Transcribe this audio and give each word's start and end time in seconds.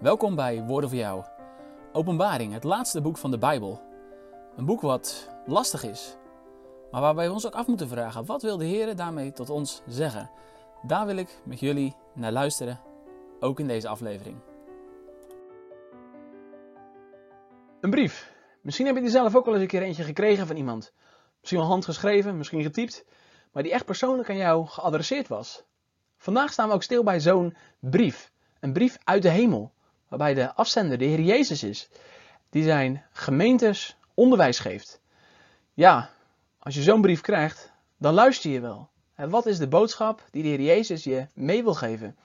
Welkom 0.00 0.34
bij 0.34 0.62
Woorden 0.62 0.90
voor 0.90 0.98
jou. 0.98 1.24
Openbaring, 1.92 2.52
het 2.52 2.64
laatste 2.64 3.00
boek 3.00 3.18
van 3.18 3.30
de 3.30 3.38
Bijbel. 3.38 3.82
Een 4.56 4.64
boek 4.64 4.80
wat 4.80 5.28
lastig 5.46 5.82
is, 5.82 6.16
maar 6.90 7.00
waarbij 7.00 7.26
we 7.26 7.32
ons 7.32 7.46
ook 7.46 7.54
af 7.54 7.66
moeten 7.66 7.88
vragen: 7.88 8.24
wat 8.24 8.42
wil 8.42 8.56
de 8.56 8.64
Heer 8.64 8.96
daarmee 8.96 9.32
tot 9.32 9.50
ons 9.50 9.82
zeggen? 9.86 10.30
Daar 10.82 11.06
wil 11.06 11.16
ik 11.16 11.40
met 11.44 11.60
jullie 11.60 11.94
naar 12.14 12.32
luisteren, 12.32 12.80
ook 13.40 13.60
in 13.60 13.66
deze 13.66 13.88
aflevering. 13.88 14.36
Een 17.80 17.90
brief. 17.90 18.32
Misschien 18.60 18.86
heb 18.86 18.94
je 18.94 19.00
die 19.00 19.10
zelf 19.10 19.36
ook 19.36 19.44
wel 19.44 19.54
eens 19.54 19.62
een 19.62 19.68
keer 19.68 19.82
eentje 19.82 20.02
gekregen 20.02 20.46
van 20.46 20.56
iemand. 20.56 20.92
Misschien 21.40 21.60
wel 21.60 21.70
handgeschreven, 21.70 22.36
misschien 22.36 22.62
getypt, 22.62 23.04
maar 23.52 23.62
die 23.62 23.72
echt 23.72 23.84
persoonlijk 23.84 24.30
aan 24.30 24.36
jou 24.36 24.66
geadresseerd 24.66 25.28
was. 25.28 25.64
Vandaag 26.16 26.52
staan 26.52 26.68
we 26.68 26.74
ook 26.74 26.82
stil 26.82 27.02
bij 27.02 27.20
zo'n 27.20 27.56
brief. 27.78 28.32
Een 28.60 28.72
brief 28.72 28.98
uit 29.04 29.22
de 29.22 29.28
hemel 29.28 29.74
waarbij 30.08 30.34
de 30.34 30.54
afzender 30.54 30.98
de 30.98 31.04
Heer 31.04 31.20
Jezus 31.20 31.62
is, 31.62 31.88
die 32.50 32.62
zijn 32.62 33.04
gemeentes 33.12 33.96
onderwijs 34.14 34.58
geeft. 34.58 35.00
Ja, 35.74 36.10
als 36.58 36.74
je 36.74 36.82
zo'n 36.82 37.00
brief 37.00 37.20
krijgt, 37.20 37.72
dan 37.98 38.14
luister 38.14 38.50
je 38.50 38.60
wel. 38.60 38.88
En 39.14 39.30
wat 39.30 39.46
is 39.46 39.58
de 39.58 39.68
boodschap 39.68 40.22
die 40.30 40.42
de 40.42 40.48
Heer 40.48 40.60
Jezus 40.60 41.04
je 41.04 41.26
mee 41.34 41.62
wil 41.62 41.74
geven? 41.74 42.16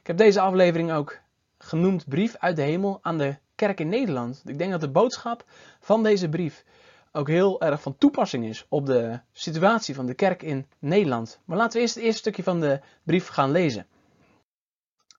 Ik 0.00 0.06
heb 0.06 0.16
deze 0.16 0.40
aflevering 0.40 0.92
ook 0.92 1.20
genoemd 1.58 2.08
Brief 2.08 2.36
uit 2.36 2.56
de 2.56 2.62
Hemel 2.62 2.98
aan 3.02 3.18
de 3.18 3.36
kerk 3.54 3.80
in 3.80 3.88
Nederland. 3.88 4.42
Ik 4.46 4.58
denk 4.58 4.70
dat 4.70 4.80
de 4.80 4.90
boodschap 4.90 5.44
van 5.80 6.02
deze 6.02 6.28
brief 6.28 6.64
ook 7.12 7.28
heel 7.28 7.60
erg 7.60 7.82
van 7.82 7.96
toepassing 7.96 8.44
is 8.44 8.66
op 8.68 8.86
de 8.86 9.20
situatie 9.32 9.94
van 9.94 10.06
de 10.06 10.14
kerk 10.14 10.42
in 10.42 10.66
Nederland. 10.78 11.40
Maar 11.44 11.56
laten 11.56 11.72
we 11.72 11.80
eerst 11.80 11.94
het 11.94 12.04
eerste 12.04 12.20
stukje 12.20 12.42
van 12.42 12.60
de 12.60 12.80
brief 13.02 13.28
gaan 13.28 13.50
lezen. 13.50 13.86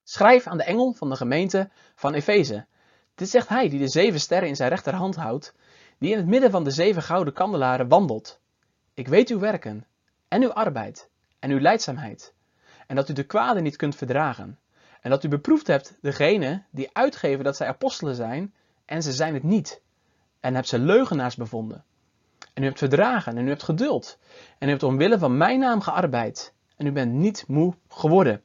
Schrijf 0.04 0.46
aan 0.46 0.56
de 0.56 0.64
engel 0.64 0.92
van 0.92 1.08
de 1.08 1.16
gemeente 1.16 1.70
van 1.94 2.14
Efeze. 2.14 2.66
Dit 3.14 3.28
zegt 3.28 3.48
hij 3.48 3.68
die 3.68 3.78
de 3.78 3.88
zeven 3.88 4.20
sterren 4.20 4.48
in 4.48 4.56
zijn 4.56 4.68
rechterhand 4.68 5.16
houdt, 5.16 5.54
die 5.98 6.10
in 6.10 6.16
het 6.16 6.26
midden 6.26 6.50
van 6.50 6.64
de 6.64 6.70
zeven 6.70 7.02
gouden 7.02 7.34
kandelaren 7.34 7.88
wandelt. 7.88 8.40
Ik 8.94 9.08
weet 9.08 9.28
uw 9.28 9.38
werken, 9.38 9.86
en 10.28 10.42
uw 10.42 10.52
arbeid, 10.52 11.08
en 11.38 11.50
uw 11.50 11.60
leidzaamheid, 11.60 12.34
en 12.86 12.96
dat 12.96 13.08
u 13.08 13.12
de 13.12 13.24
kwade 13.24 13.60
niet 13.60 13.76
kunt 13.76 13.96
verdragen, 13.96 14.58
en 15.00 15.10
dat 15.10 15.24
u 15.24 15.28
beproefd 15.28 15.66
hebt 15.66 15.98
degene 16.00 16.62
die 16.70 16.90
uitgeven 16.92 17.44
dat 17.44 17.56
zij 17.56 17.66
apostelen 17.66 18.14
zijn, 18.14 18.54
en 18.84 19.02
ze 19.02 19.12
zijn 19.12 19.34
het 19.34 19.42
niet, 19.42 19.82
en 20.40 20.54
hebt 20.54 20.68
ze 20.68 20.78
leugenaars 20.78 21.36
bevonden. 21.36 21.84
En 22.54 22.62
u 22.62 22.66
hebt 22.66 22.78
verdragen, 22.78 23.36
en 23.36 23.46
u 23.46 23.48
hebt 23.48 23.62
geduld, 23.62 24.18
en 24.58 24.66
u 24.66 24.70
hebt 24.70 24.82
omwille 24.82 25.18
van 25.18 25.36
mijn 25.36 25.58
naam 25.58 25.80
gearbeid, 25.80 26.54
en 26.76 26.86
u 26.86 26.92
bent 26.92 27.12
niet 27.12 27.44
moe 27.48 27.74
geworden. 27.88 28.42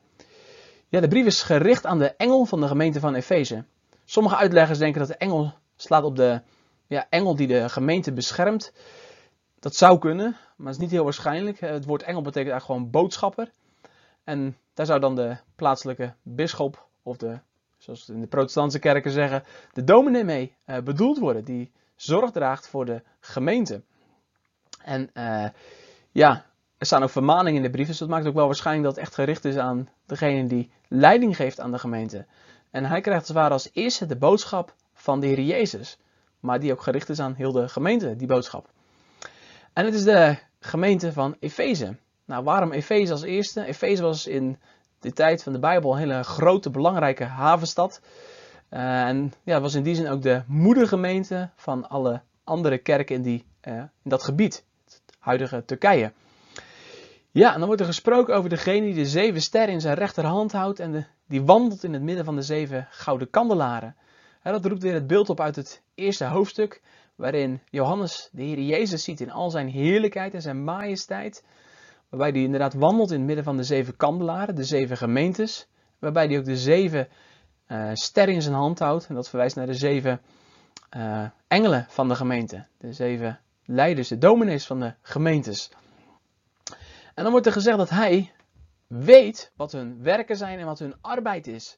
Ja, 0.92 1.00
de 1.00 1.08
brief 1.08 1.26
is 1.26 1.44
gericht 1.44 1.86
aan 1.86 2.00
de 2.00 2.16
engel 2.16 2.46
van 2.46 2.62
de 2.62 2.68
gemeente 2.68 3.00
van 3.00 3.16
Efeze. 3.16 3.64
Sommige 4.06 4.36
uitleggers 4.36 4.80
denken 4.80 5.00
dat 5.00 5.08
de 5.10 5.18
engel 5.18 5.54
slaat 5.76 6.04
op 6.04 6.16
de 6.16 6.42
ja, 6.88 7.08
engel 7.10 7.36
die 7.36 7.48
de 7.48 7.70
gemeente 7.70 8.12
beschermt. 8.12 8.74
Dat 9.60 9.76
zou 9.76 10.00
kunnen, 10.00 10.38
maar 10.56 10.68
het 10.68 10.76
is 10.76 10.82
niet 10.82 10.92
heel 10.92 11.04
waarschijnlijk. 11.04 11.60
Het 11.60 11.86
woord 11.86 12.04
engel 12.04 12.22
betekent 12.22 12.52
eigenlijk 12.52 12.66
gewoon 12.66 12.90
boodschapper. 12.90 13.52
En 14.24 14.58
daar 14.74 14.86
zou 14.86 15.00
dan 15.00 15.16
de 15.16 15.38
plaatselijke 15.56 16.14
bisschop 16.22 16.88
of 17.04 17.18
de, 17.18 17.40
zoals 17.78 18.10
in 18.10 18.22
de 18.22 18.28
protestantse 18.28 18.80
kerken 18.80 19.12
zeggen, 19.12 19.44
de 19.74 19.84
dominee 19.84 20.24
mee 20.24 20.56
uh, 20.66 20.78
bedoeld 20.78 21.18
worden. 21.18 21.44
Die 21.44 21.72
zorg 21.96 22.32
draagt 22.32 22.68
voor 22.68 22.86
de 22.86 23.02
gemeente. 23.20 23.82
En 24.84 25.10
uh, 25.14 25.46
ja, 26.12 26.46
er 26.78 26.86
staan 26.86 27.04
ook 27.04 27.10
vermaningen 27.10 27.58
in 27.58 27.64
de 27.64 27.70
brief, 27.70 27.88
dus 27.88 27.98
dat 27.98 28.10
maakt 28.10 28.28
ook 28.28 28.34
wel 28.34 28.46
waarschijnlijk 28.46 28.86
dat 28.86 28.96
het 28.96 29.06
echt 29.06 29.16
gericht 29.16 29.46
is 29.46 29.58
aan 29.58 29.90
degene 30.10 30.48
die 30.48 30.72
leiding 30.88 31.36
geeft 31.36 31.60
aan 31.60 31.72
de 31.72 31.80
gemeente. 31.80 32.26
En 32.72 32.86
hij 32.86 33.02
krijgt 33.02 33.36
als 33.36 33.52
als 33.52 33.70
eerste 33.74 34.06
de 34.06 34.16
boodschap 34.16 34.74
van 34.94 35.20
de 35.20 35.28
Heer 35.28 35.42
Jezus, 35.42 35.98
maar 36.40 36.60
die 36.60 36.72
ook 36.72 36.82
gericht 36.82 37.10
is 37.10 37.20
aan 37.20 37.34
heel 37.34 37.52
de 37.52 37.70
gemeente, 37.70 38.16
die 38.16 38.28
boodschap. 38.28 38.70
En 39.74 39.86
het 39.86 39.94
is 39.94 40.04
de 40.04 40.38
gemeente 40.60 41.14
van 41.14 41.36
Efeze. 41.40 41.96
Nou, 42.26 42.44
waarom 42.44 42.72
Efeze 42.72 43.12
als 43.12 43.22
eerste? 43.22 43.66
Efeze 43.66 44.02
was 44.02 44.28
in 44.28 44.60
de 45.00 45.14
tijd 45.14 45.44
van 45.44 45.54
de 45.54 45.60
Bijbel 45.60 45.92
een 45.92 45.98
hele 45.98 46.24
grote, 46.24 46.70
belangrijke 46.70 47.24
havenstad. 47.24 48.02
Uh, 48.70 49.08
en 49.08 49.34
ja, 49.44 49.62
was 49.62 49.74
in 49.74 49.84
die 49.84 49.96
zin 49.96 50.10
ook 50.10 50.22
de 50.22 50.42
moedergemeente 50.48 51.50
van 51.56 51.90
alle 51.90 52.22
andere 52.44 52.78
kerken 52.78 53.16
in, 53.16 53.22
die, 53.22 53.46
uh, 53.68 53.76
in 53.78 53.90
dat 54.04 54.24
gebied, 54.24 54.64
het 54.86 55.02
huidige 55.20 55.66
Turkije. 55.66 56.12
Ja, 57.40 57.58
dan 57.58 57.66
wordt 57.66 57.82
er 57.82 57.88
gesproken 57.88 58.36
over 58.36 58.50
degene 58.50 58.86
die 58.86 58.94
de 58.94 59.06
zeven 59.06 59.42
sterren 59.42 59.74
in 59.74 59.82
zijn 59.82 59.96
rechterhand 59.96 60.52
houdt 60.52 60.80
en 60.80 61.08
die 61.28 61.44
wandelt 61.44 61.84
in 61.84 61.94
het 61.94 62.02
midden 62.02 62.26
van 62.26 62.36
de 62.36 62.42
zeven 62.42 62.88
gouden 62.90 63.30
kandelaren. 63.30 63.96
dat 64.44 64.66
roept 64.66 64.82
weer 64.82 64.94
het 64.94 65.08
beeld 65.08 65.30
op 65.30 65.40
uit 65.40 65.56
het 65.56 65.82
eerste 65.96 66.26
hoofdstuk, 66.26 66.82
waarin 67.16 67.62
Johannes 67.70 68.30
de 68.32 68.44
Heer 68.44 68.60
Jezus 68.60 69.04
ziet 69.04 69.22
in 69.22 69.32
al 69.32 69.50
zijn 69.50 69.68
heerlijkheid 69.68 70.34
en 70.34 70.42
zijn 70.42 70.64
majesteit. 70.64 71.44
Waarbij 72.10 72.30
hij 72.30 72.42
inderdaad 72.42 72.74
wandelt 72.74 73.12
in 73.12 73.18
het 73.18 73.26
midden 73.26 73.44
van 73.44 73.58
de 73.58 73.64
zeven 73.64 73.96
kandelaren, 73.96 74.56
de 74.56 74.64
zeven 74.64 74.98
gemeentes. 74.98 75.68
Waarbij 76.00 76.26
hij 76.26 76.38
ook 76.38 76.46
de 76.46 76.58
zeven 76.58 77.08
uh, 77.68 77.90
sterren 77.94 78.34
in 78.34 78.42
zijn 78.42 78.56
hand 78.56 78.80
houdt. 78.80 79.08
En 79.08 79.16
dat 79.16 79.30
verwijst 79.30 79.56
naar 79.56 79.66
de 79.66 79.74
zeven 79.74 80.22
uh, 80.98 81.26
engelen 81.48 81.86
van 81.90 82.08
de 82.08 82.16
gemeente. 82.16 82.66
De 82.78 82.94
zeven 82.94 83.40
leiders, 83.66 84.08
de 84.08 84.18
dominees 84.18 84.66
van 84.66 84.80
de 84.80 84.94
gemeentes. 85.02 85.72
En 87.20 87.26
dan 87.26 87.34
wordt 87.34 87.48
er 87.48 87.54
gezegd 87.54 87.78
dat 87.78 87.90
hij 87.90 88.32
weet 88.88 89.52
wat 89.56 89.72
hun 89.72 90.04
werken 90.04 90.38
zijn 90.38 90.60
en 90.60 90.66
wat 90.66 90.80
hun 90.80 90.96
arbeid 91.02 91.48
is. 91.48 91.78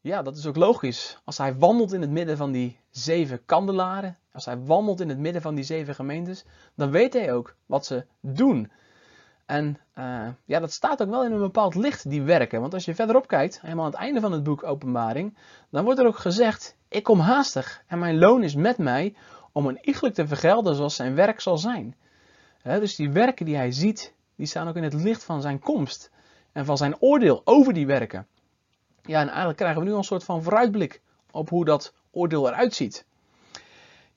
Ja, 0.00 0.22
dat 0.22 0.36
is 0.36 0.46
ook 0.46 0.56
logisch. 0.56 1.18
Als 1.24 1.38
hij 1.38 1.54
wandelt 1.54 1.92
in 1.92 2.00
het 2.00 2.10
midden 2.10 2.36
van 2.36 2.52
die 2.52 2.78
zeven 2.90 3.44
kandelaren, 3.44 4.18
als 4.32 4.44
hij 4.44 4.58
wandelt 4.58 5.00
in 5.00 5.08
het 5.08 5.18
midden 5.18 5.42
van 5.42 5.54
die 5.54 5.64
zeven 5.64 5.94
gemeentes, 5.94 6.44
dan 6.74 6.90
weet 6.90 7.12
hij 7.12 7.32
ook 7.32 7.56
wat 7.66 7.86
ze 7.86 8.06
doen. 8.20 8.72
En 9.46 9.78
uh, 9.98 10.28
ja, 10.44 10.60
dat 10.60 10.72
staat 10.72 11.02
ook 11.02 11.10
wel 11.10 11.24
in 11.24 11.32
een 11.32 11.38
bepaald 11.38 11.74
licht, 11.74 12.10
die 12.10 12.22
werken. 12.22 12.60
Want 12.60 12.74
als 12.74 12.84
je 12.84 12.94
verderop 12.94 13.26
kijkt, 13.26 13.60
helemaal 13.60 13.84
aan 13.84 13.90
het 13.90 14.00
einde 14.00 14.20
van 14.20 14.32
het 14.32 14.42
boek 14.42 14.64
Openbaring, 14.64 15.36
dan 15.70 15.84
wordt 15.84 16.00
er 16.00 16.06
ook 16.06 16.18
gezegd: 16.18 16.76
Ik 16.88 17.02
kom 17.02 17.18
haastig 17.18 17.82
en 17.86 17.98
mijn 17.98 18.18
loon 18.18 18.42
is 18.42 18.54
met 18.54 18.78
mij 18.78 19.14
om 19.52 19.66
een 19.66 19.78
iegelijk 19.82 20.14
te 20.14 20.26
vergelden 20.26 20.74
zoals 20.74 20.96
zijn 20.96 21.14
werk 21.14 21.40
zal 21.40 21.58
zijn. 21.58 21.96
dus 22.62 22.96
die 22.96 23.10
werken 23.10 23.46
die 23.46 23.56
hij 23.56 23.72
ziet, 23.72 24.14
die 24.42 24.50
staan 24.50 24.68
ook 24.68 24.76
in 24.76 24.82
het 24.82 24.94
licht 24.94 25.24
van 25.24 25.40
zijn 25.40 25.58
komst 25.58 26.10
en 26.52 26.64
van 26.64 26.76
zijn 26.76 27.00
oordeel 27.00 27.40
over 27.44 27.72
die 27.72 27.86
werken. 27.86 28.26
Ja, 29.02 29.20
en 29.20 29.28
eigenlijk 29.28 29.56
krijgen 29.56 29.82
we 29.82 29.88
nu 29.88 29.94
een 29.94 30.04
soort 30.04 30.24
van 30.24 30.42
vooruitblik 30.42 31.00
op 31.30 31.48
hoe 31.48 31.64
dat 31.64 31.94
oordeel 32.10 32.48
eruit 32.48 32.74
ziet. 32.74 33.04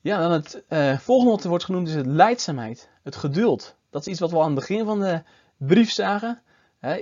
Ja, 0.00 0.18
dan 0.18 0.32
het 0.32 0.62
uh, 0.68 0.98
volgende 0.98 1.32
wat 1.32 1.44
wordt 1.44 1.64
genoemd 1.64 1.88
is 1.88 1.94
het 1.94 2.06
leidzaamheid, 2.06 2.88
het 3.02 3.16
geduld. 3.16 3.76
Dat 3.90 4.00
is 4.00 4.06
iets 4.06 4.20
wat 4.20 4.30
we 4.30 4.38
aan 4.38 4.44
het 4.44 4.54
begin 4.54 4.84
van 4.84 5.00
de 5.00 5.22
brief 5.56 5.90
zagen. 5.90 6.42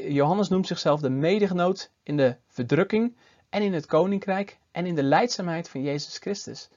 Johannes 0.09 0.49
noemt 0.49 0.67
zichzelf 0.67 1.01
de 1.01 1.11
medegenoot 1.11 1.91
in 2.03 2.17
de 2.17 2.37
verdrukking 2.49 3.17
en 3.49 3.62
in 3.62 3.73
het 3.73 3.87
koninkrijk 3.87 4.59
en 4.73 4.87
in 4.87 4.95
de 4.95 5.03
leidzaamheid 5.03 5.69
van 5.69 5.83
Jezus 5.83 6.19
Christus. 6.19 6.69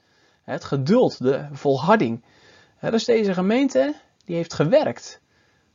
Het 0.43 0.63
geduld, 0.63 1.17
de 1.23 1.47
volharding. 1.51 2.23
Dus 2.79 3.05
deze 3.05 3.33
gemeente 3.33 3.95
die 4.25 4.35
heeft 4.35 4.53
gewerkt 4.53 5.21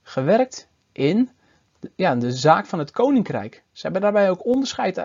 gewerkt 0.03 0.69
in 0.93 1.31
ja, 1.97 2.15
de 2.15 2.33
zaak 2.33 2.67
van 2.67 2.79
het 2.79 2.91
koninkrijk. 2.91 3.65
Ze 3.73 3.83
hebben 3.83 4.01
daarbij 4.01 4.31
ook 4.31 4.47
onderscheid 4.47 5.03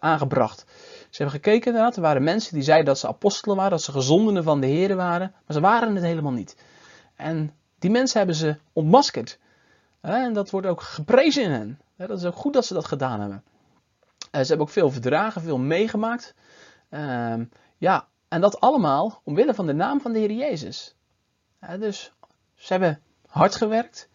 aangebracht. 0.00 0.64
Ze 1.10 1.22
hebben 1.22 1.40
gekeken 1.42 1.74
er 1.74 2.00
waren 2.00 2.22
mensen 2.22 2.54
die 2.54 2.62
zeiden 2.62 2.86
dat 2.86 2.98
ze 2.98 3.08
apostelen 3.08 3.56
waren, 3.56 3.70
dat 3.70 3.82
ze 3.82 3.92
gezondenen 3.92 4.42
van 4.44 4.60
de 4.60 4.66
Heer 4.66 4.96
waren, 4.96 5.32
maar 5.46 5.56
ze 5.56 5.60
waren 5.60 5.94
het 5.94 6.04
helemaal 6.04 6.32
niet. 6.32 6.56
En 7.16 7.52
die 7.78 7.90
mensen 7.90 8.18
hebben 8.18 8.36
ze 8.36 8.56
ontmaskerd. 8.72 9.38
En 10.00 10.32
dat 10.32 10.50
wordt 10.50 10.66
ook 10.66 10.80
geprezen 10.80 11.42
in 11.42 11.50
hen. 11.50 11.80
Dat 11.96 12.18
is 12.18 12.24
ook 12.24 12.36
goed 12.36 12.52
dat 12.52 12.66
ze 12.66 12.74
dat 12.74 12.84
gedaan 12.84 13.20
hebben. 13.20 13.44
Ze 14.18 14.38
hebben 14.38 14.60
ook 14.60 14.72
veel 14.72 14.90
verdragen, 14.90 15.42
veel 15.42 15.58
meegemaakt. 15.58 16.34
Ehm, 16.88 17.44
ja, 17.78 18.08
en 18.28 18.40
dat 18.40 18.60
allemaal 18.60 19.20
omwille 19.24 19.54
van 19.54 19.66
de 19.66 19.72
naam 19.72 20.00
van 20.00 20.12
de 20.12 20.18
Heer 20.18 20.32
Jezus. 20.32 20.94
Dus 21.78 22.12
ze 22.54 22.72
hebben 22.72 23.00
hard 23.26 23.54
gewerkt, 23.54 24.08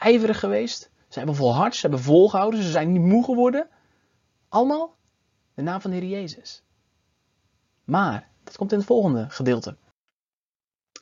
ijverig 0.00 0.38
geweest. 0.38 0.90
Ze 1.08 1.18
hebben 1.18 1.36
volhard, 1.36 1.74
ze 1.74 1.80
hebben 1.80 2.00
volgehouden, 2.00 2.62
ze 2.62 2.70
zijn 2.70 2.92
niet 2.92 3.02
moe 3.02 3.24
geworden. 3.24 3.68
Allemaal 4.48 4.96
de 5.54 5.62
naam 5.62 5.80
van 5.80 5.90
de 5.90 5.96
Heer 5.96 6.08
Jezus. 6.08 6.62
Maar, 7.84 8.28
dat 8.44 8.56
komt 8.56 8.72
in 8.72 8.78
het 8.78 8.86
volgende 8.86 9.30
gedeelte. 9.30 9.76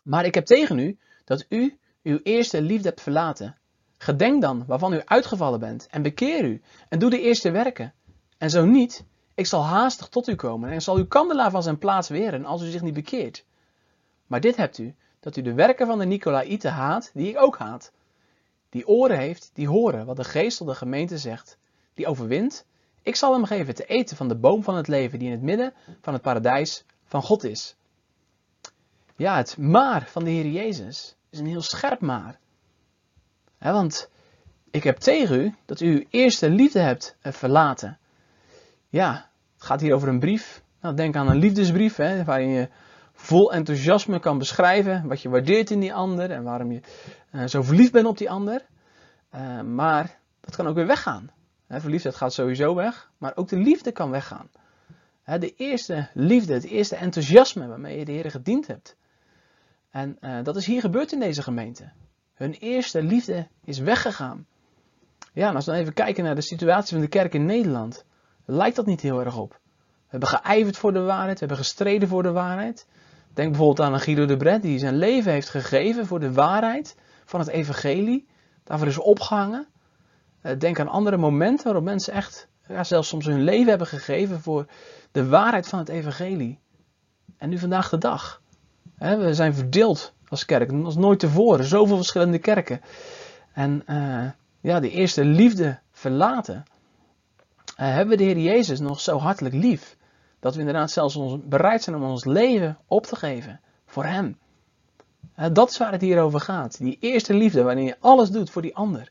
Maar 0.03 0.25
ik 0.25 0.35
heb 0.35 0.47
tegen 0.47 0.79
u 0.79 0.99
dat 1.25 1.47
u 1.49 1.79
uw 2.03 2.21
eerste 2.23 2.63
liefde 2.63 2.89
hebt 2.89 3.01
verlaten. 3.01 3.57
Gedenk 3.97 4.43
dan 4.43 4.65
waarvan 4.67 4.93
u 4.93 5.03
uitgevallen 5.05 5.61
bent 5.61 5.87
en 5.87 6.03
bekeer 6.03 6.45
u 6.45 6.63
en 6.89 6.99
doe 6.99 7.11
de 7.11 7.21
eerste 7.21 7.51
werken. 7.51 7.95
En 8.39 8.51
zo 8.51 8.65
niet, 8.65 9.05
ik 9.35 9.47
zal 9.47 9.65
haastig 9.65 10.09
tot 10.09 10.29
u 10.29 10.35
komen 10.35 10.71
en 10.71 10.83
zal 10.83 10.97
uw 10.97 11.07
kandelaar 11.07 11.51
van 11.51 11.63
zijn 11.63 11.79
plaats 11.79 12.09
weren 12.09 12.45
als 12.45 12.63
u 12.63 12.67
zich 12.67 12.83
niet 12.83 12.95
bekeert. 12.95 13.45
Maar 14.27 14.41
dit 14.41 14.57
hebt 14.57 14.79
u, 14.79 14.95
dat 15.21 15.37
u 15.37 15.43
de 15.43 15.55
werken 15.55 15.87
van 15.87 15.99
de 15.99 16.05
Nicolaïten 16.05 16.73
haat, 16.73 17.11
die 17.15 17.29
ik 17.29 17.41
ook 17.41 17.59
haat 17.59 17.93
die 18.69 18.89
oren 18.89 19.19
heeft, 19.19 19.51
die 19.55 19.69
horen 19.69 20.07
wat 20.07 20.17
de 20.17 20.25
geest 20.25 20.67
de 20.67 20.75
gemeente 20.75 21.19
zegt. 21.19 21.59
Die 21.95 22.07
overwint, 22.07 22.65
Ik 23.03 23.17
zal 23.17 23.33
hem 23.33 23.45
geven 23.45 23.75
te 23.75 23.85
eten 23.85 24.17
van 24.17 24.29
de 24.29 24.37
boom 24.37 24.63
van 24.63 24.77
het 24.77 24.89
leven 24.89 25.19
die 25.19 25.29
in 25.29 25.35
het 25.35 25.43
midden 25.43 25.73
van 26.01 26.13
het 26.13 26.23
paradijs 26.23 26.85
van 27.05 27.23
God 27.23 27.45
is. 27.45 27.77
Ja, 29.17 29.37
het 29.37 29.57
maar 29.57 30.07
van 30.07 30.25
de 30.25 30.31
Heer 30.31 30.47
Jezus 30.47 31.17
is 31.31 31.39
een 31.39 31.47
heel 31.47 31.63
scherp 31.63 32.01
maar. 32.01 32.39
want 33.59 34.11
ik 34.71 34.83
heb 34.83 34.97
tegen 34.97 35.41
u 35.41 35.55
dat 35.65 35.81
u 35.81 35.93
uw 35.93 36.05
eerste 36.11 36.51
liefde 36.51 36.79
hebt 36.79 37.17
verlaten. 37.23 37.99
Ja, 38.89 39.31
het 39.55 39.63
gaat 39.63 39.81
hier 39.81 39.95
over 39.95 40.09
een 40.09 40.19
brief. 40.19 40.63
Nou, 40.81 40.95
denk 40.95 41.17
aan 41.17 41.29
een 41.29 41.37
liefdesbrief, 41.37 41.97
hè, 41.97 42.25
waarin 42.25 42.49
je 42.49 42.69
vol 43.21 43.53
enthousiasme 43.53 44.21
kan 44.21 44.39
beschrijven 44.39 45.09
wat 45.09 45.23
je 45.23 45.29
waardeert 45.29 45.71
in 45.71 45.81
die 45.81 45.95
ander 45.95 46.31
en 46.31 46.43
waarom 46.43 46.73
je 46.73 46.81
uh, 47.33 47.47
zo 47.47 47.63
verliefd 47.63 47.93
bent 47.93 48.07
op 48.07 48.19
die 48.19 48.31
ander. 48.31 48.67
Uh, 49.35 49.61
maar 49.61 50.19
dat 50.41 50.57
kan 50.57 50.67
ook 50.67 50.75
weer 50.75 50.87
weggaan. 50.87 51.31
Hè, 51.67 51.81
verliefdheid 51.81 52.15
gaat 52.15 52.33
sowieso 52.33 52.75
weg, 52.75 53.11
maar 53.19 53.33
ook 53.37 53.49
de 53.49 53.57
liefde 53.57 53.93
kan 53.93 54.11
weggaan. 54.11 54.51
De 55.25 55.55
eerste 55.57 56.09
liefde, 56.15 56.53
het 56.53 56.65
eerste 56.65 56.97
enthousiasme 56.97 57.67
waarmee 57.67 57.99
je 57.99 58.05
de 58.05 58.13
Heer 58.13 58.31
gediend 58.31 58.67
hebt. 58.67 58.97
En 59.91 60.17
uh, 60.21 60.43
dat 60.43 60.57
is 60.57 60.67
hier 60.67 60.81
gebeurd 60.81 61.13
in 61.13 61.21
deze 61.21 61.43
gemeente. 61.43 61.91
Hun 62.35 62.53
eerste 62.53 63.03
liefde 63.03 63.49
is 63.65 63.79
weggegaan. 63.79 64.47
Ja, 65.33 65.49
en 65.49 65.55
als 65.55 65.65
we 65.65 65.71
dan 65.71 65.81
even 65.81 65.93
kijken 65.93 66.25
naar 66.25 66.35
de 66.35 66.41
situatie 66.41 66.93
van 66.93 67.01
de 67.01 67.09
kerk 67.09 67.35
in 67.35 67.45
Nederland, 67.45 68.05
lijkt 68.45 68.77
dat 68.77 68.87
niet 68.87 69.01
heel 69.01 69.21
erg 69.21 69.37
op. 69.37 69.51
We 69.51 70.07
hebben 70.07 70.29
geijverd 70.29 70.77
voor 70.77 70.93
de 70.93 71.01
waarheid, 71.01 71.41
we 71.41 71.47
hebben 71.47 71.65
gestreden 71.65 72.09
voor 72.09 72.23
de 72.23 72.33
waarheid. 72.33 72.87
Denk 73.39 73.51
bijvoorbeeld 73.51 73.89
aan 73.89 74.01
Guido 74.01 74.27
de 74.27 74.37
Bret, 74.37 74.63
die 74.63 74.79
zijn 74.79 74.97
leven 74.97 75.33
heeft 75.33 75.49
gegeven 75.49 76.07
voor 76.07 76.21
de 76.21 76.33
waarheid 76.33 76.97
van 77.25 77.41
het 77.41 77.49
evangelie. 77.49 78.27
Daarvoor 78.65 78.87
is 78.87 78.99
opgehangen. 78.99 79.67
Eh, 80.41 80.59
denk 80.59 80.81
aan 80.81 80.89
andere 80.89 81.17
momenten 81.17 81.65
waarop 81.65 81.85
mensen 81.85 82.13
echt, 82.13 82.49
ja, 82.69 82.85
zelfs 82.85 83.09
soms 83.09 83.27
hun 83.27 83.43
leven 83.43 83.69
hebben 83.69 83.87
gegeven 83.87 84.41
voor 84.41 84.67
de 85.13 85.27
waarheid 85.27 85.69
van 85.69 85.79
het 85.79 85.89
evangelie. 85.89 86.59
En 87.37 87.49
nu 87.49 87.59
vandaag 87.59 87.89
de 87.89 87.99
dag. 87.99 88.43
We 88.97 89.35
zijn 89.35 89.55
verdeeld 89.55 90.13
als 90.29 90.45
kerk, 90.45 90.73
als 90.73 90.97
nooit 90.97 91.19
tevoren. 91.19 91.65
Zoveel 91.65 91.97
verschillende 91.97 92.39
kerken. 92.39 92.81
En 93.53 93.83
uh, 93.87 94.31
ja, 94.61 94.81
de 94.81 94.91
eerste 94.91 95.25
liefde 95.25 95.79
verlaten. 95.91 96.65
Uh, 96.65 97.75
hebben 97.77 98.09
we 98.09 98.17
de 98.17 98.25
Heer 98.25 98.39
Jezus 98.39 98.81
nog 98.81 99.01
zo 99.01 99.19
hartelijk 99.19 99.55
lief. 99.55 99.97
Dat 100.41 100.55
we 100.55 100.61
inderdaad 100.61 100.91
zelfs 100.91 101.17
ons, 101.17 101.37
bereid 101.45 101.83
zijn 101.83 101.97
om 101.97 102.03
ons 102.03 102.25
leven 102.25 102.79
op 102.87 103.07
te 103.07 103.17
geven 103.17 103.61
voor 103.87 104.05
Hem. 104.05 104.39
Dat 105.53 105.71
is 105.71 105.79
waar 105.79 105.93
het 105.93 106.01
hier 106.01 106.21
over 106.21 106.41
gaat. 106.41 106.79
Die 106.79 106.97
eerste 107.01 107.35
liefde, 107.35 107.63
waarin 107.63 107.85
je 107.85 107.97
alles 108.01 108.31
doet 108.31 108.51
voor 108.51 108.63
die 108.63 108.77
ander. 108.77 109.11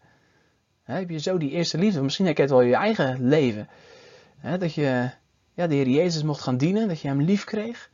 heb 0.83 1.09
je 1.09 1.19
zo 1.19 1.37
die 1.37 1.51
eerste 1.51 1.77
liefde? 1.77 2.01
Misschien 2.01 2.25
het 2.25 2.49
wel 2.49 2.61
je 2.61 2.75
eigen 2.75 3.27
leven. 3.27 3.69
dat 4.59 4.73
je 4.73 5.09
ja, 5.53 5.67
de 5.67 5.75
Heer 5.75 5.87
Jezus 5.87 6.23
mocht 6.23 6.41
gaan 6.41 6.57
dienen, 6.57 6.87
dat 6.87 7.01
je 7.01 7.07
Hem 7.07 7.21
lief 7.21 7.43
kreeg. 7.43 7.89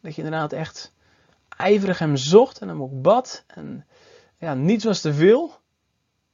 Dat 0.00 0.14
je 0.14 0.22
inderdaad 0.22 0.52
echt 0.52 0.92
ijverig 1.56 1.98
hem 1.98 2.16
zocht 2.16 2.58
en 2.58 2.68
hem 2.68 2.82
ook 2.82 3.02
bad. 3.02 3.44
En 3.46 3.86
ja, 4.38 4.54
niets 4.54 4.84
was 4.84 5.00
te 5.00 5.14
veel. 5.14 5.48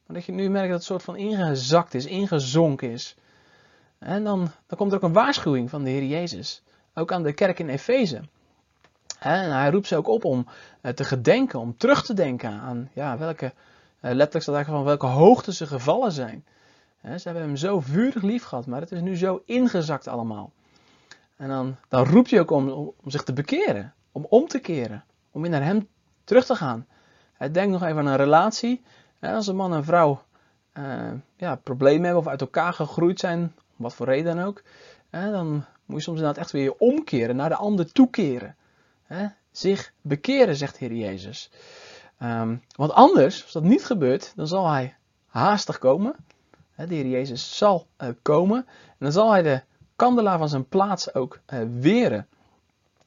Maar 0.07 0.17
dat 0.17 0.25
je 0.25 0.33
nu 0.33 0.51
merkt 0.51 0.69
dat 0.69 0.77
het 0.77 0.87
soort 0.87 1.03
van 1.03 1.17
ingezakt 1.17 1.95
is, 1.95 2.07
ingezonken 2.07 2.91
is. 2.91 3.17
En 3.99 4.25
dan, 4.25 4.39
dan 4.67 4.79
komt 4.79 4.91
er 4.91 4.97
ook 4.97 5.03
een 5.03 5.13
waarschuwing 5.13 5.71
van 5.71 5.85
de 5.85 5.91
Heer 5.91 6.05
Jezus. 6.05 6.63
Ook 6.95 7.13
aan 7.13 7.23
de 7.23 7.33
kerk 7.33 7.59
in 7.59 7.69
Efeze. 7.69 8.21
En 9.19 9.53
hij 9.53 9.71
roept 9.71 9.87
ze 9.87 9.97
ook 9.97 10.09
op 10.09 10.25
om 10.25 10.47
eh, 10.81 10.93
te 10.93 11.05
gedenken, 11.05 11.61
om 11.61 11.77
terug 11.77 12.05
te 12.05 12.15
denken 12.15 12.51
aan 12.51 12.91
ja, 12.93 13.19
welke, 13.19 13.53
eh, 14.01 14.13
letterlijk 14.13 14.33
eigenlijk 14.33 14.67
van 14.67 14.85
welke 14.85 15.07
hoogte 15.07 15.53
ze 15.53 15.67
gevallen 15.67 16.13
zijn. 16.13 16.45
Ze 17.03 17.23
hebben 17.23 17.43
hem 17.43 17.57
zo 17.57 17.81
vurig 17.81 18.23
lief 18.23 18.45
gehad, 18.45 18.67
maar 18.67 18.81
het 18.81 18.93
is 18.93 19.01
nu 19.01 19.17
zo 19.17 19.43
ingezakt 19.45 20.09
allemaal. 20.09 20.53
En 21.37 21.49
dan, 21.49 21.77
dan 21.89 22.05
roept 22.05 22.31
hij 22.31 22.41
ook 22.41 22.51
om, 22.51 22.71
om 22.71 23.11
zich 23.11 23.23
te 23.23 23.33
bekeren, 23.33 23.95
om 24.13 24.27
om 24.29 24.49
te 24.49 24.59
keren 24.59 25.05
om 25.37 25.43
weer 25.43 25.51
naar 25.51 25.65
hem 25.65 25.89
terug 26.25 26.45
te 26.45 26.55
gaan. 26.55 26.87
Denk 27.53 27.71
nog 27.71 27.83
even 27.83 27.99
aan 27.99 28.07
een 28.07 28.17
relatie. 28.17 28.83
Als 29.21 29.47
een 29.47 29.57
man 29.57 29.75
en 29.75 29.85
vrouw 29.85 30.23
uh, 30.75 31.13
ja, 31.37 31.57
problemen 31.57 32.05
hebben 32.05 32.23
of 32.23 32.29
uit 32.29 32.41
elkaar 32.41 32.73
gegroeid 32.73 33.21
zijn, 33.21 33.55
wat 33.77 33.95
voor 33.95 34.07
reden 34.07 34.37
dan 34.37 34.45
ook, 34.45 34.63
dan 35.11 35.65
moet 35.85 35.97
je 35.97 36.03
soms 36.03 36.19
inderdaad 36.19 36.43
echt 36.43 36.53
weer 36.53 36.75
omkeren, 36.79 37.37
naar 37.37 37.49
de 37.49 37.57
ander 37.57 37.93
toekeren. 37.93 38.57
Zich 39.51 39.93
bekeren, 40.01 40.57
zegt 40.57 40.77
Heer 40.77 40.93
Jezus. 40.93 41.51
Um, 42.23 42.63
want 42.77 42.93
anders, 42.93 43.43
als 43.43 43.53
dat 43.53 43.63
niet 43.63 43.85
gebeurt, 43.85 44.33
dan 44.37 44.47
zal 44.47 44.71
hij 44.71 44.95
haastig 45.27 45.79
komen. 45.79 46.15
De 46.77 46.95
Heer 46.95 47.07
Jezus 47.07 47.57
zal 47.57 47.87
uh, 48.03 48.09
komen 48.23 48.67
en 48.67 48.97
dan 48.99 49.13
zal 49.13 49.31
hij 49.31 49.43
de 49.43 49.63
kandelaar 49.97 50.39
van 50.39 50.49
zijn 50.49 50.69
plaats 50.69 51.15
ook 51.15 51.39
uh, 51.53 51.61
weren. 51.81 52.27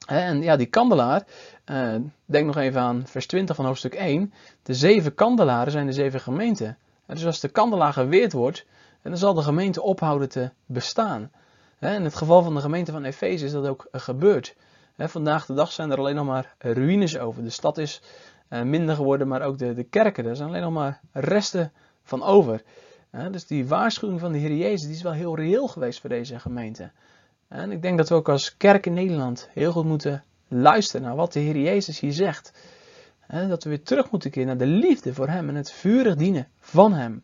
En 0.06 0.42
ja, 0.42 0.56
die 0.56 0.66
kandelaar, 0.66 1.26
uh, 1.66 1.94
denk 2.24 2.46
nog 2.46 2.56
even 2.56 2.80
aan 2.80 3.06
vers 3.06 3.26
20 3.26 3.56
van 3.56 3.64
hoofdstuk 3.64 3.94
1. 3.94 4.32
De 4.62 4.74
zeven 4.74 5.14
kandelaren 5.14 5.72
zijn 5.72 5.86
de 5.86 5.92
zeven 5.92 6.20
gemeenten. 6.20 6.78
dus 7.06 7.26
als 7.26 7.40
de 7.40 7.48
kandelaar 7.48 7.92
geweerd 7.92 8.32
wordt, 8.32 8.66
dan 9.02 9.16
zal 9.16 9.34
de 9.34 9.42
gemeente 9.42 9.82
ophouden 9.82 10.28
te 10.28 10.50
bestaan. 10.66 11.30
In 11.78 12.04
het 12.04 12.16
geval 12.16 12.42
van 12.42 12.54
de 12.54 12.60
gemeente 12.60 12.92
van 12.92 13.04
Efeze 13.04 13.44
is 13.44 13.52
dat 13.52 13.66
ook 13.66 13.88
uh, 13.92 14.00
gebeurd. 14.00 14.56
Vandaag 14.96 15.46
de 15.46 15.54
dag 15.54 15.72
zijn 15.72 15.90
er 15.90 15.98
alleen 15.98 16.14
nog 16.14 16.26
maar 16.26 16.54
ruïnes 16.58 17.18
over. 17.18 17.44
De 17.44 17.50
stad 17.50 17.78
is 17.78 18.02
uh, 18.48 18.62
minder 18.62 18.94
geworden, 18.94 19.28
maar 19.28 19.42
ook 19.42 19.58
de, 19.58 19.74
de 19.74 19.84
kerken. 19.84 20.26
Er 20.26 20.36
zijn 20.36 20.48
alleen 20.48 20.62
nog 20.62 20.72
maar 20.72 21.00
resten 21.12 21.72
van 22.02 22.22
over. 22.22 22.62
Dus 23.30 23.46
die 23.46 23.66
waarschuwing 23.66 24.20
van 24.20 24.32
de 24.32 24.38
Heer 24.38 24.56
Jezus 24.56 24.82
die 24.82 24.94
is 24.94 25.02
wel 25.02 25.12
heel 25.12 25.36
reëel 25.36 25.68
geweest 25.68 26.00
voor 26.00 26.10
deze 26.10 26.38
gemeente. 26.38 26.90
En 27.48 27.72
ik 27.72 27.82
denk 27.82 27.98
dat 27.98 28.08
we 28.08 28.14
ook 28.14 28.28
als 28.28 28.56
kerk 28.56 28.86
in 28.86 28.92
Nederland 28.92 29.48
heel 29.52 29.72
goed 29.72 29.84
moeten 29.84 30.24
luisteren 30.48 31.06
naar 31.06 31.16
wat 31.16 31.32
de 31.32 31.40
Heer 31.40 31.56
Jezus 31.56 32.00
hier 32.00 32.12
zegt. 32.12 32.52
Dat 33.28 33.64
we 33.64 33.68
weer 33.68 33.82
terug 33.82 34.10
moeten 34.10 34.30
keren 34.30 34.48
naar 34.48 34.58
de 34.58 34.66
liefde 34.66 35.14
voor 35.14 35.28
Hem 35.28 35.48
en 35.48 35.54
het 35.54 35.72
vurig 35.72 36.14
dienen 36.14 36.48
van 36.58 36.92
Hem. 36.92 37.22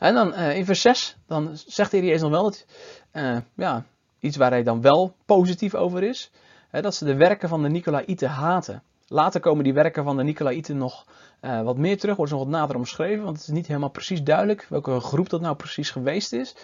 En 0.00 0.14
dan 0.14 0.32
uh, 0.32 0.56
in 0.56 0.64
vers 0.64 0.80
6, 0.80 1.16
dan 1.26 1.50
zegt 1.66 1.90
de 1.90 1.96
Heer 1.96 2.18
dan 2.18 2.30
wel 2.30 2.42
dat, 2.42 2.66
uh, 3.12 3.36
ja, 3.54 3.84
iets 4.18 4.36
waar 4.36 4.50
hij 4.50 4.62
dan 4.62 4.80
wel 4.80 5.14
positief 5.24 5.74
over 5.74 6.02
is. 6.02 6.30
Hè, 6.68 6.82
dat 6.82 6.94
ze 6.94 7.04
de 7.04 7.14
werken 7.14 7.48
van 7.48 7.62
de 7.62 7.68
Nicolaïten 7.68 8.28
haten. 8.28 8.82
Later 9.06 9.40
komen 9.40 9.64
die 9.64 9.72
werken 9.72 10.04
van 10.04 10.16
de 10.16 10.22
Nicolaïten 10.22 10.76
nog 10.76 11.06
uh, 11.40 11.62
wat 11.62 11.76
meer 11.76 11.98
terug, 11.98 12.16
wordt 12.16 12.32
nog 12.32 12.40
wat 12.40 12.50
nader 12.50 12.76
omschreven, 12.76 13.24
want 13.24 13.36
het 13.36 13.46
is 13.46 13.54
niet 13.54 13.66
helemaal 13.66 13.90
precies 13.90 14.22
duidelijk 14.22 14.66
welke 14.68 15.00
groep 15.00 15.28
dat 15.28 15.40
nou 15.40 15.56
precies 15.56 15.90
geweest 15.90 16.32
is. 16.32 16.56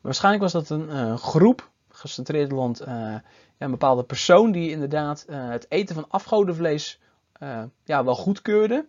Waarschijnlijk 0.00 0.42
was 0.42 0.52
dat 0.52 0.70
een 0.70 1.18
groep 1.18 1.70
gecentreerd 1.88 2.52
rond 2.52 2.80
een 3.58 3.70
bepaalde 3.70 4.02
persoon 4.02 4.52
die 4.52 4.70
inderdaad 4.70 5.24
het 5.28 5.66
eten 5.68 5.94
van 5.94 6.06
afgodenvlees 6.08 7.00
ja, 7.84 8.04
wel 8.04 8.14
goedkeurde. 8.14 8.86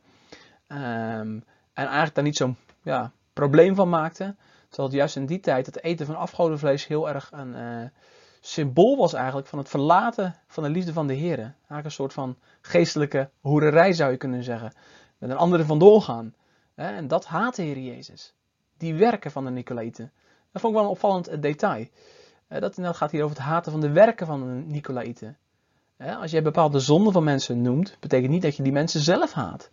Um, 0.67 1.43
en 1.73 1.85
eigenlijk 1.85 2.15
daar 2.15 2.23
niet 2.23 2.37
zo'n 2.37 2.57
ja, 2.83 3.11
probleem 3.33 3.75
van 3.75 3.89
maakte. 3.89 4.35
Terwijl 4.69 4.93
juist 4.93 5.15
in 5.15 5.25
die 5.25 5.39
tijd 5.39 5.65
het 5.65 5.83
eten 5.83 6.05
van 6.05 6.15
afgodenvlees 6.15 6.87
heel 6.87 7.09
erg 7.09 7.29
een 7.33 7.91
symbool 8.39 8.97
was 8.97 9.13
eigenlijk 9.13 9.47
van 9.47 9.59
het 9.59 9.69
verlaten 9.69 10.35
van 10.47 10.63
de 10.63 10.69
liefde 10.69 10.93
van 10.93 11.07
de 11.07 11.13
Heer. 11.13 11.37
Eigenlijk 11.39 11.85
een 11.85 11.91
soort 11.91 12.13
van 12.13 12.37
geestelijke 12.61 13.29
hoererij 13.39 13.93
zou 13.93 14.11
je 14.11 14.17
kunnen 14.17 14.43
zeggen. 14.43 14.73
Met 15.17 15.29
een 15.29 15.37
andere 15.37 15.65
vandoor 15.65 16.01
gaan. 16.01 16.33
En 16.75 17.07
dat 17.07 17.25
haatte 17.25 17.61
Heer 17.61 17.79
Jezus. 17.79 18.33
Die 18.77 18.95
werken 18.95 19.31
van 19.31 19.45
de 19.45 19.51
Nicolaïten. 19.51 20.11
Dat 20.51 20.61
vond 20.61 20.73
ik 20.73 20.79
wel 20.79 20.87
een 20.89 20.95
opvallend 20.95 21.41
detail. 21.41 21.87
Dat 22.47 22.79
gaat 22.81 23.11
hier 23.11 23.23
over 23.23 23.35
het 23.35 23.45
haten 23.45 23.71
van 23.71 23.81
de 23.81 23.91
werken 23.91 24.27
van 24.27 24.39
de 24.39 24.71
Nicolaïten. 24.73 25.37
Als 25.97 26.31
je 26.31 26.41
bepaalde 26.41 26.79
zonden 26.79 27.13
van 27.13 27.23
mensen 27.23 27.61
noemt, 27.61 27.97
betekent 27.99 28.31
niet 28.31 28.41
dat 28.41 28.55
je 28.55 28.63
die 28.63 28.71
mensen 28.71 29.01
zelf 29.01 29.33
haat. 29.33 29.71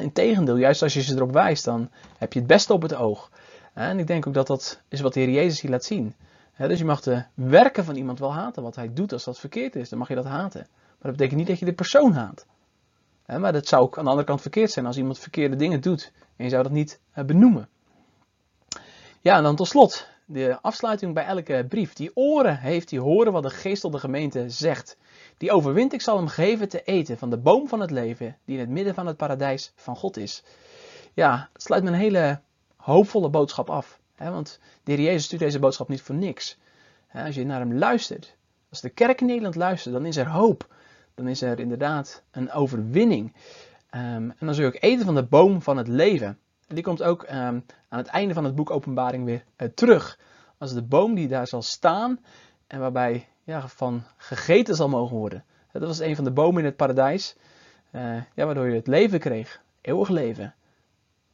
Integendeel, 0.00 0.56
juist 0.56 0.82
als 0.82 0.94
je 0.94 1.02
ze 1.02 1.14
erop 1.14 1.32
wijst, 1.32 1.64
dan 1.64 1.90
heb 2.18 2.32
je 2.32 2.38
het 2.38 2.48
beste 2.48 2.72
op 2.72 2.82
het 2.82 2.94
oog. 2.94 3.30
En 3.72 3.98
ik 3.98 4.06
denk 4.06 4.26
ook 4.26 4.34
dat 4.34 4.46
dat 4.46 4.80
is 4.88 5.00
wat 5.00 5.14
de 5.14 5.20
Heer 5.20 5.30
Jezus 5.30 5.60
hier 5.60 5.70
laat 5.70 5.84
zien. 5.84 6.14
Dus 6.56 6.78
je 6.78 6.84
mag 6.84 7.00
de 7.00 7.24
werken 7.34 7.84
van 7.84 7.96
iemand 7.96 8.18
wel 8.18 8.32
haten, 8.32 8.62
wat 8.62 8.76
hij 8.76 8.92
doet 8.92 9.12
als 9.12 9.24
dat 9.24 9.38
verkeerd 9.38 9.76
is, 9.76 9.88
dan 9.88 9.98
mag 9.98 10.08
je 10.08 10.14
dat 10.14 10.24
haten. 10.24 10.66
Maar 10.70 10.96
dat 10.98 11.10
betekent 11.12 11.38
niet 11.38 11.46
dat 11.48 11.58
je 11.58 11.64
de 11.64 11.72
persoon 11.72 12.12
haat. 12.12 12.46
Maar 13.26 13.52
dat 13.52 13.68
zou 13.68 13.82
ook 13.82 13.98
aan 13.98 14.04
de 14.04 14.10
andere 14.10 14.28
kant 14.28 14.40
verkeerd 14.40 14.70
zijn 14.70 14.86
als 14.86 14.96
iemand 14.96 15.18
verkeerde 15.18 15.56
dingen 15.56 15.80
doet 15.80 16.12
en 16.36 16.44
je 16.44 16.50
zou 16.50 16.62
dat 16.62 16.72
niet 16.72 17.00
eh, 17.12 17.24
benoemen. 17.24 17.68
Ja, 19.20 19.36
en 19.36 19.42
dan 19.42 19.56
tot 19.56 19.68
slot, 19.68 20.08
de 20.24 20.58
afsluiting 20.60 21.14
bij 21.14 21.24
elke 21.24 21.66
brief. 21.68 21.92
Die 21.92 22.10
oren 22.14 22.58
heeft, 22.58 22.88
die 22.88 23.00
horen 23.00 23.32
wat 23.32 23.42
de 23.42 23.50
geest 23.50 23.84
op 23.84 23.92
de 23.92 23.98
gemeente 23.98 24.50
zegt. 24.50 24.96
Die 25.38 25.52
overwint, 25.52 25.92
ik 25.92 26.00
zal 26.00 26.16
hem 26.16 26.28
geven 26.28 26.68
te 26.68 26.82
eten 26.82 27.18
van 27.18 27.30
de 27.30 27.36
boom 27.36 27.68
van 27.68 27.80
het 27.80 27.90
leven, 27.90 28.36
die 28.44 28.54
in 28.54 28.60
het 28.60 28.70
midden 28.70 28.94
van 28.94 29.06
het 29.06 29.16
paradijs 29.16 29.72
van 29.74 29.96
God 29.96 30.16
is. 30.16 30.42
Ja, 31.14 31.48
het 31.52 31.62
sluit 31.62 31.82
me 31.82 31.88
een 31.88 31.94
hele 31.94 32.40
hoopvolle 32.76 33.28
boodschap 33.28 33.70
af. 33.70 34.00
Hè, 34.14 34.30
want 34.30 34.60
de 34.84 34.92
Heer 34.92 35.00
Jezus 35.00 35.24
stuurt 35.24 35.40
deze 35.40 35.58
boodschap 35.58 35.88
niet 35.88 36.02
voor 36.02 36.14
niks. 36.14 36.58
Als 37.12 37.34
je 37.34 37.44
naar 37.44 37.60
hem 37.60 37.74
luistert, 37.78 38.36
als 38.68 38.80
de 38.80 38.88
kerk 38.88 39.20
in 39.20 39.26
Nederland 39.26 39.54
luistert, 39.54 39.94
dan 39.94 40.06
is 40.06 40.16
er 40.16 40.28
hoop. 40.28 40.74
Dan 41.14 41.28
is 41.28 41.42
er 41.42 41.60
inderdaad 41.60 42.22
een 42.30 42.52
overwinning. 42.52 43.34
Um, 43.90 44.30
en 44.30 44.36
dan 44.38 44.54
zul 44.54 44.64
je 44.64 44.70
ook 44.70 44.82
eten 44.82 45.04
van 45.04 45.14
de 45.14 45.24
boom 45.24 45.62
van 45.62 45.76
het 45.76 45.88
leven. 45.88 46.38
Die 46.66 46.82
komt 46.82 47.02
ook 47.02 47.22
um, 47.22 47.64
aan 47.88 47.98
het 47.98 48.06
einde 48.06 48.34
van 48.34 48.44
het 48.44 48.54
boek 48.54 48.70
Openbaring 48.70 49.24
weer 49.24 49.44
uh, 49.56 49.68
terug. 49.74 50.18
als 50.58 50.72
de 50.72 50.82
boom 50.82 51.14
die 51.14 51.28
daar 51.28 51.46
zal 51.46 51.62
staan 51.62 52.20
en 52.66 52.80
waarbij 52.80 53.28
ja, 53.46 53.68
van 53.68 54.02
gegeten 54.16 54.76
zal 54.76 54.88
mogen 54.88 55.16
worden. 55.16 55.44
Dat 55.72 55.82
was 55.82 55.98
een 55.98 56.14
van 56.14 56.24
de 56.24 56.30
bomen 56.30 56.58
in 56.58 56.64
het 56.64 56.76
paradijs, 56.76 57.36
uh, 57.92 58.16
ja, 58.34 58.44
waardoor 58.44 58.68
je 58.68 58.74
het 58.74 58.86
leven 58.86 59.18
kreeg, 59.18 59.60
eeuwig 59.80 60.08
leven. 60.08 60.54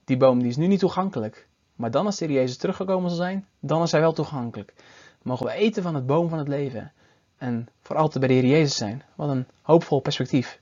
Die 0.05 0.17
boom 0.17 0.39
die 0.39 0.49
is 0.49 0.57
nu 0.57 0.67
niet 0.67 0.79
toegankelijk, 0.79 1.49
maar 1.75 1.91
dan 1.91 2.07
als 2.07 2.17
de 2.17 2.25
Heer 2.25 2.35
Jezus 2.35 2.57
teruggekomen 2.57 3.11
zal 3.11 3.19
zijn, 3.19 3.47
dan 3.61 3.83
is 3.83 3.93
hij 3.93 4.01
wel 4.01 4.13
toegankelijk. 4.13 4.75
mogen 5.23 5.47
we 5.47 5.53
eten 5.53 5.83
van 5.83 5.95
het 5.95 6.07
boom 6.07 6.29
van 6.29 6.39
het 6.39 6.49
leven 6.49 6.93
en 7.39 7.69
voor 7.81 7.97
altijd 7.97 8.27
bij 8.27 8.29
de 8.29 8.41
Heer 8.41 8.59
Jezus 8.59 8.77
zijn. 8.77 9.03
Wat 9.15 9.29
een 9.29 9.47
hoopvol 9.63 10.01
perspectief. 10.01 10.61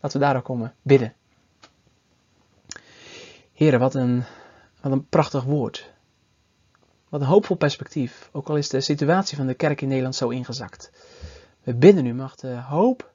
Laten 0.00 0.18
we 0.18 0.24
daarop 0.24 0.44
komen 0.44 0.74
bidden. 0.82 1.14
Heren, 3.52 3.80
wat 3.80 3.94
een, 3.94 4.24
wat 4.80 4.92
een 4.92 5.08
prachtig 5.08 5.44
woord. 5.44 5.92
Wat 7.08 7.20
een 7.20 7.26
hoopvol 7.26 7.56
perspectief, 7.56 8.28
ook 8.32 8.48
al 8.48 8.56
is 8.56 8.68
de 8.68 8.80
situatie 8.80 9.36
van 9.36 9.46
de 9.46 9.54
kerk 9.54 9.80
in 9.80 9.88
Nederland 9.88 10.14
zo 10.14 10.28
ingezakt. 10.28 10.90
We 11.62 11.74
bidden 11.74 12.04
nu, 12.04 12.14
mag 12.14 12.34
de 12.34 12.56
hoop 12.56 13.12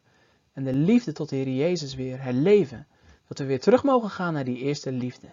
en 0.54 0.64
de 0.64 0.74
liefde 0.74 1.12
tot 1.12 1.30
de 1.30 1.36
Heer 1.36 1.50
Jezus 1.50 1.96
weer 1.96 2.22
herleven. 2.22 2.88
Dat 3.28 3.38
we 3.38 3.46
weer 3.46 3.60
terug 3.60 3.84
mogen 3.84 4.10
gaan 4.10 4.34
naar 4.34 4.44
die 4.44 4.58
eerste 4.58 4.92
liefde. 4.92 5.28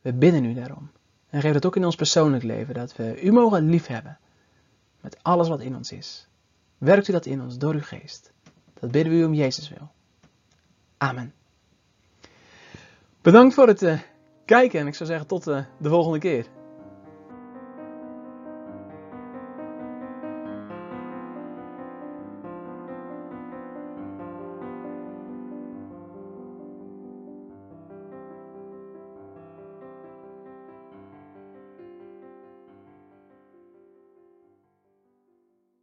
We 0.00 0.12
bidden 0.12 0.44
u 0.44 0.54
daarom. 0.54 0.90
En 1.28 1.40
geef 1.40 1.52
dat 1.52 1.66
ook 1.66 1.76
in 1.76 1.84
ons 1.84 1.96
persoonlijk 1.96 2.42
leven, 2.42 2.74
dat 2.74 2.96
we 2.96 3.22
u 3.22 3.32
mogen 3.32 3.70
liefhebben. 3.70 4.18
Met 5.00 5.18
alles 5.22 5.48
wat 5.48 5.60
in 5.60 5.76
ons 5.76 5.92
is. 5.92 6.28
Werkt 6.78 7.08
u 7.08 7.12
dat 7.12 7.26
in 7.26 7.42
ons 7.42 7.58
door 7.58 7.74
uw 7.74 7.82
geest. 7.82 8.32
Dat 8.80 8.90
bidden 8.90 9.12
we 9.12 9.18
u 9.18 9.24
om 9.24 9.34
Jezus 9.34 9.68
wil. 9.68 9.90
Amen. 10.96 11.34
Bedankt 13.22 13.54
voor 13.54 13.66
het 13.66 13.82
uh, 13.82 14.00
kijken 14.44 14.80
en 14.80 14.86
ik 14.86 14.94
zou 14.94 15.08
zeggen 15.08 15.26
tot 15.26 15.48
uh, 15.48 15.64
de 15.78 15.88
volgende 15.88 16.18
keer. 16.18 16.46